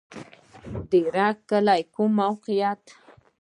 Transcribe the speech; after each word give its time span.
د 0.89 0.91
رګ 1.15 1.37
کلی 1.49 1.81
موقعیت 2.19 2.83